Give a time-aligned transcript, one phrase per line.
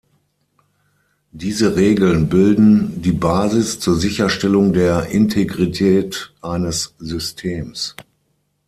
[1.31, 7.95] Diese Regeln bilden die Basis zur Sicherstellung der Integrität eines Systems.